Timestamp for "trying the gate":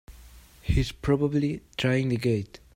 1.77-2.59